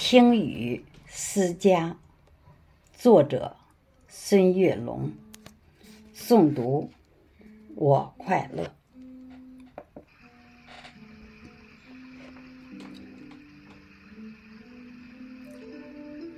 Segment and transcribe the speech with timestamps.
[0.00, 1.96] 听雨思家，
[2.96, 3.56] 作者
[4.06, 5.10] 孙月龙，
[6.14, 6.88] 诵读
[7.74, 8.72] 我快乐。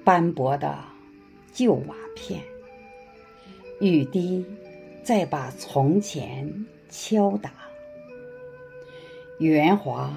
[0.03, 0.83] 斑驳的
[1.53, 2.43] 旧瓦片，
[3.79, 4.43] 雨滴
[5.05, 7.53] 在把从前敲打，
[9.39, 10.11] 圆滑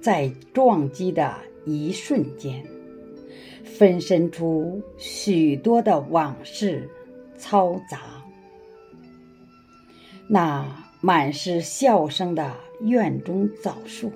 [0.00, 1.36] 在撞击的
[1.66, 2.66] 一瞬间，
[3.64, 6.88] 分身出许多的往事
[7.38, 8.00] 嘈杂。
[10.28, 10.66] 那
[11.00, 14.12] 满是笑声的院中枣树，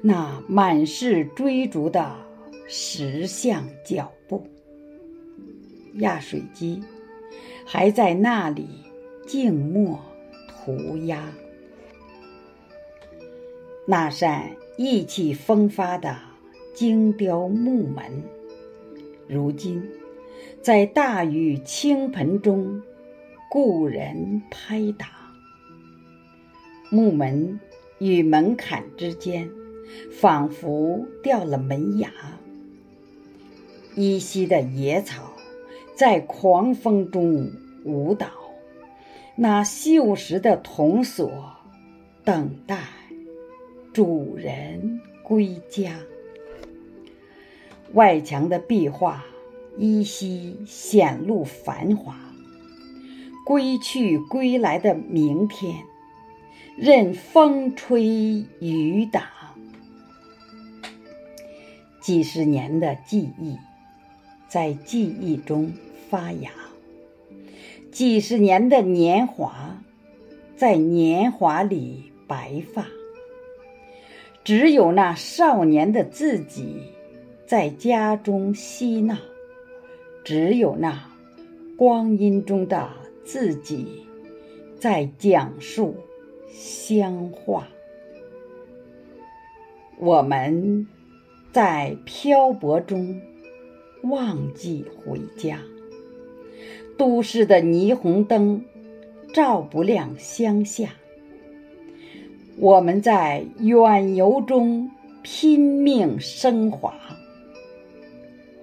[0.00, 2.30] 那满是追逐的。
[2.72, 4.46] 石像脚步，
[5.94, 6.80] 压水机
[7.66, 8.68] 还在那里
[9.26, 9.98] 静默
[10.46, 11.32] 涂鸦。
[13.88, 16.16] 那扇意气风发的
[16.80, 18.24] 精雕木门，
[19.28, 19.86] 如今
[20.62, 22.80] 在大雨倾盆中，
[23.50, 25.08] 故人拍打。
[26.90, 27.60] 木门
[27.98, 29.50] 与门槛之间，
[30.10, 32.10] 仿佛掉了门牙。
[33.94, 35.34] 依稀的野草
[35.94, 37.52] 在狂风中
[37.84, 38.28] 舞蹈，
[39.36, 41.30] 那锈蚀的铜锁
[42.24, 42.78] 等待
[43.92, 45.92] 主人归家。
[47.94, 49.24] 外墙的壁画
[49.76, 52.16] 依稀显露繁华，
[53.44, 55.84] 归去归来的明天，
[56.76, 59.30] 任风吹雨打，
[62.00, 63.56] 几十年的记忆。
[64.48, 65.72] 在记忆中
[66.08, 66.50] 发芽，
[67.92, 69.80] 几十年的年华，
[70.56, 72.84] 在年华里白发。
[74.42, 76.82] 只有那少年的自己，
[77.50, 79.16] 在家中嬉闹；
[80.22, 81.10] 只有那
[81.76, 82.90] 光阴中的
[83.24, 84.06] 自己，
[84.78, 85.96] 在讲述
[86.48, 87.66] 乡话。
[89.98, 90.86] 我们
[91.50, 93.20] 在漂泊中。
[94.02, 95.58] 忘记回家，
[96.96, 98.64] 都市的霓虹灯
[99.34, 100.90] 照不亮乡下。
[102.58, 104.88] 我们在远游中
[105.22, 106.94] 拼命升华，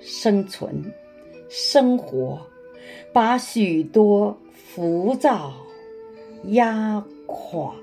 [0.10, 0.94] 生存，
[1.50, 2.40] 生活，
[3.12, 5.52] 把许多浮躁
[6.46, 7.76] 压垮。